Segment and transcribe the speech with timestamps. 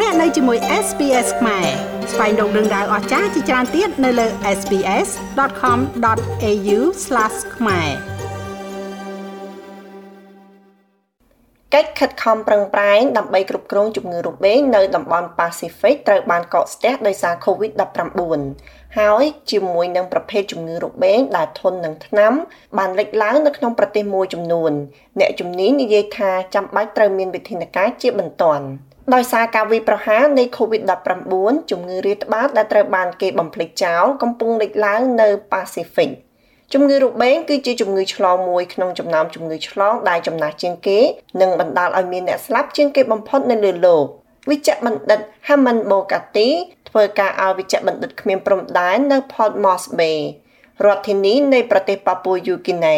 [0.00, 1.66] លោកអ្នកនៅជាមួយ SPS ខ្មែរ
[2.12, 4.26] ស្វែងរកដឹងដៅអស្ចារ្យជាច្រើនទៀតនៅលើ
[4.58, 6.78] SPS.com.au/
[7.56, 7.88] ខ្មែរ
[11.74, 18.40] កិច្ចខិតខំប្រឹងប្រែងដើម្បីគ្រប់គ្រងជំងឺរបេងនៅតំបន់ Pacific ត្រូវបានកកស្ទះដោយសារ COVID-19
[18.98, 22.32] ហើយជាមួយនឹងប្រភេទជំងឺរបេងដែលធន់នឹងថ្នាំ
[22.78, 24.72] បានលេចឡើងនៅក្នុងប្រទេសមួយចំនួន
[25.20, 28.68] អ្នកជំនាញនិយាយថាចាំបាច់ត្រូវមានវិធានការជាបន្ទាន់
[29.12, 36.10] ដោយសារការវាយប្រហារនៃ COVID-19 ជំងឺរាតត្បាតដែលត្រូវបានគេបំភ្លេចចោលកំពុងលេចឡើងនៅ Pacific
[36.72, 40.98] ជំងឺរបេងគឺជាជំងឺឆ្លងមួយក្នុងចំណោមជំងឺឆ្លងដែលចំណាស់ជាងគេ
[41.40, 44.04] និងបណ្ដាលឲ្យមានអ្នកស្លាប់ជាងគេបំផុតនៅលើលោក
[44.50, 46.48] វិជ្ជបណ្ឌិត Haman Bokati
[46.88, 50.20] ធ្វើការឲ្យវិជ្ជបណ្ឌិតគ្មានព្រំដែននៅ Port Moss Bay
[50.86, 52.96] រដ្ឋធានីនៃប្រទេសប៉ាពូយូគីណេ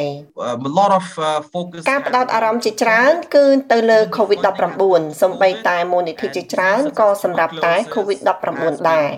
[0.69, 1.05] a lot of
[1.53, 9.09] focus ការផ្ដោតអារម្មណ៍ជាច្រើន គឺទៅលើ COVID-19 សម្បីតែមូលនិធិជាច្រើនក៏សម្រាប់តែ COVID-19 ដែរ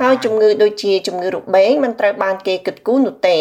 [0.00, 3.38] ហើយជំងឺដូចជាជំងឺរបេងមិនត្រូវបានគេគិតគូរនោះទេ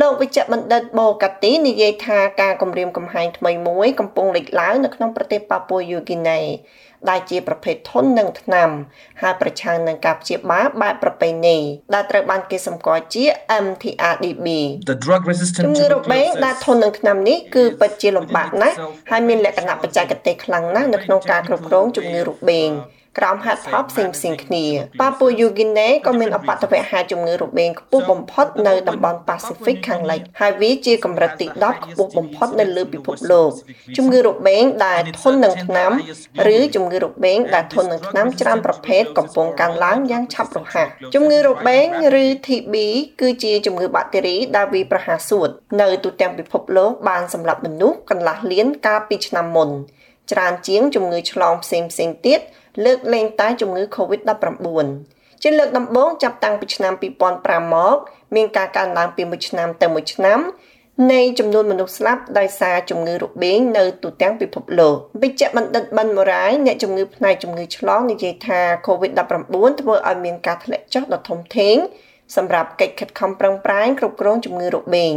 [0.00, 6.40] លោកវិជ្ជបណ្ឌិតបូកាទីនិយាយថាការគម្រាមកំហែងថ្មីមួយកំពុងលេចឡើងនៅក្នុងប្រទេសប៉ាពូយូគីណេ
[7.10, 8.70] ដែលជាប្រភេទធន់នឹងថ្នាំ
[9.22, 11.58] ហើយប្រឆាំងនឹងការព្យាបាលបែបប្រពៃណី
[11.94, 13.24] ដែលត្រូវបានគេសម្គាល់ជា
[13.64, 14.46] MTRDB
[14.90, 18.76] The drug resistant ជំងឺរបេងដែលធន់នឹងថ្នាំនេះគឺពិតជាលំបាកណាស់
[19.10, 22.70] ហើយមានលក្ខណៈបច្ចេកទេសខ្លាំងណាស់នៅក្នុងការគ្រប់គ្រងជំងឺរបេង
[23.18, 24.64] ក្រោមហេតុផលផ្សេងផ្សេងគ្នា
[25.00, 33.50] ប៉ាពូយូហ្គីណេក៏មានអបតវហេតុជំងឺរបេងខ្ពស់បំផុតនៅតំបន់ Pacific ខាងលិចហើយវាជាកម្រិតទី10ខ្ពស់បំផុតនៅលើពិភពលោក
[33.96, 35.90] ជំងឺរបេងដែលធន់នឹងថ្នាំ
[36.54, 41.86] ឬជំងឺរបេងដែលធន់នឹងថ្នាំច្រើនប្រភេទកំពុងកើនឡើងយ៉ាងឆាប់រហ័សជំងឺរបេង
[42.22, 42.74] ឬ TB
[43.20, 45.48] គឺជាជំងឺបាក់តេរីដែលវាប្រហារសួត
[45.80, 49.70] នៅទូទាំងពិភពលោកបានសម្លាប់មនុស្សកន្លះលានកាលពីឆ្នាំមុន
[50.32, 52.40] ច្រើនជាងជំងឺឆ្លងផ្សេងផ្សេងទៀត
[52.84, 54.86] លើកលែងតែជំងឺ Covid-19
[55.42, 56.92] ជាលើកដំបូងចាប់តាំងពីឆ្នាំ
[57.32, 57.96] 2005មក
[58.34, 60.40] មានការកើនឡើងពីមួយឆ្នាំទៅមួយឆ្នាំ
[61.12, 71.76] នៃចំនួនមនុស្សស្លាប់ដោយសារជំងឺរបេងនៅទូទាំងពិភពលោកវិជ្ជបណ្ឌិតបិនម៉ូរ៉ាយអ្នកជំងឺផ្នែកជំងឺឆ្លងនិយាយថា COVID-19 ធ្វើឲ្យមានការធ្លាក់ចុះដ៏ធំធេង
[72.36, 75.14] សម្រាប់កិច្ចខិតខំប្រឹងប្រែងគ្រប់គ្រងជំងឺរបេង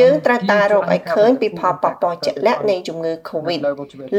[0.00, 3.60] យើងត្រូវតែរកឲ្យឃើញពីផលប៉ះពាល់ជាក់លាក់នៃជំងឺ Covid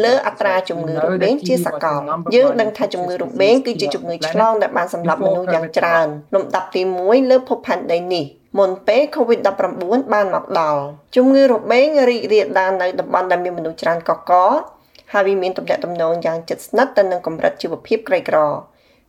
[0.04, 2.02] លើអត្រាជំងឺរបេងជាសកល
[2.36, 8.26] យើងដឹងថាជំងឺរបេងគឺជាជំងឺឆ្លងដែលបានសម្លាប់មនុស្សយ៉ាងច្រើនលំដាប់ទី1លើភពផែនដីនេះ
[8.60, 10.82] មុនពេល COVID-19 បានមកដល់
[11.16, 14.34] ជំងឺរបេងរីករាលដាលនៅតំបន់ដែលមានមនុស្សច្រើនកក
[15.14, 18.38] ហើយវាមានទំនាក់ទំនងយ៉ាងជិតស្និទ្ធទៅនឹងកម្រិតជីវភាពក្រីក្រ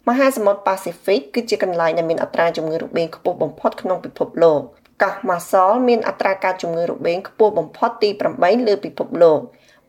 [0.09, 4.61] មហាសមុទ្រប៉ាស៊ីហ្វិកគឺជាកន្លែងដែលមានអត្រាជំងឺរបេងខ្ពស់បំផុតក្នុងពិភពលោក
[5.03, 8.09] កោះម៉ាសលមានអត្រាការជំងឺរបេងខ្ពស់បំផុតទី
[8.39, 9.39] 8លើពិភពលោក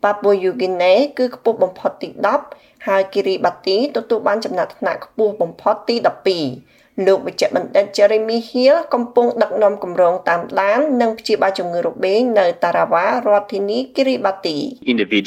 [0.04, 2.10] ប៉ាពូយូហ្គីណេគឺខ្ពស់បំផុតទី
[2.50, 5.96] 10ហើយគិរីបាទីទទួលបានចំណាត់ថ្នាក់ខ្ពស់បំផុតទី
[6.42, 14.58] 12 លោកវិជ្ជបណ្ឌិត Jeremy Hill កំពុងដឹកនាំគម្រោងតាមដាននិងព្យាបាលជំងឺរបេងនៅ Tarawa រដ្ឋធានី Kiribati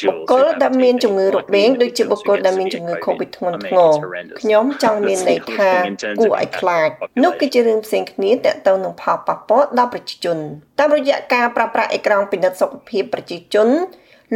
[0.08, 3.92] បុគ្គលដែលមានជំងឺរបេងដូចជាបុគ្គលដែលមានជំងឺ COVID ធ្ងន់ធ្ងរ
[4.40, 5.70] ខ្ញុំចង់មានន័យថា
[6.18, 6.88] គួរឲ្យខ្លាច
[7.22, 10.38] នោះគឺជារឿងផ្សេងគ្នាទាក់ទងនឹងផលប៉ះពាល់ដល់ប្រជាជន
[10.78, 13.68] តាមរយៈការប្រើប្រាស់អេក្រង់ពិនិត្យសុខភាពប្រជាជន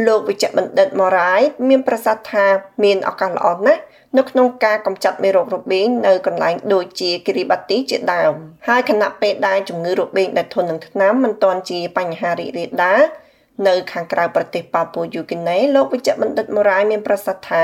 [0.05, 2.45] លោកវិជ្ជបណ្ឌិត Morai មានប្រសាសន៍ថា
[2.83, 3.81] មានឱកាសល្អណាស់
[4.17, 8.33] នៅក្នុងការកម្ចាត់មេរោគរបេងនៅកន្លែងដូចជាគិរីបាទីជាដើម
[8.67, 13.01] ហើយខណៈពេលដែលជំងឺរបេងដែលធន់នឹងថ្នាំមិនទាន់ជាបញ្ហារីករាលដាល
[13.67, 17.63] នៅខាងក្រៅប្រទេសប៉ាពូយូគីណេលោកវិជ្ជបណ្ឌិតម៉ូរ៉ាយមានប្រសាសន៍ថា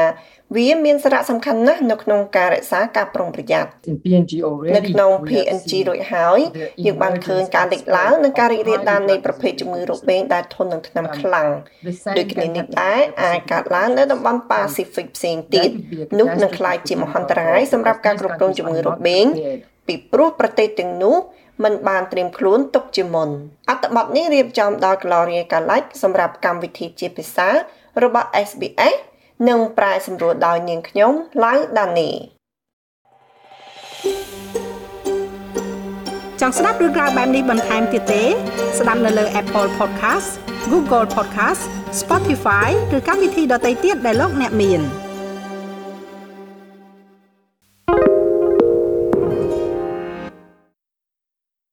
[0.55, 3.69] វាមានសារៈសំខាន់ណាស់នៅក្នុងការរក្សាការប្រុងប្រយ័ត្ន
[4.75, 6.39] នៅក្នុង PNG រួចហើយ
[6.85, 11.49] យើងបានឃើញការលេចឡើងនិងការរីករាលដាលនៃប្រភេទជំងឺរបេងដែលធន់នឹងថ្នាំខ្លាំង
[12.17, 15.69] ដូចគ្នានេះដែរអាចកើតឡើងនៅតំបន់ Pacific ផ្សេងទៀត
[16.19, 19.25] នោះនឹងក្លាយជាមហន្តរាយសម្រាប់ការគ្រប់គ្រងជំងឺរបេង
[19.87, 21.17] ពីព្រោះប្រទេសទាំងនោះ
[21.63, 23.29] មិនបានត្រៀមខ្លួនទុកជាមុន
[23.69, 27.49] អត្ថបទនេះរៀបចំដោយ Gloria Kalach សម្រាប់កម្មវិធីជាភាសា
[28.03, 28.95] របស់ SBS
[29.49, 31.13] និងប្រែសម្រួលដោយនាងខ្ញុំ
[31.43, 32.09] ឡៅដានី
[36.41, 38.23] ចង់ស្ដាប់រឿងក្រៅបែបនេះបន្ថែមទៀតទេ
[38.79, 40.29] ស្ដាប់នៅលើ Apple Podcast
[40.71, 41.61] Google Podcast
[42.01, 44.81] Spotify ឬកម្មវិធីដទៃទៀតដែលលោកអ្នកមាន។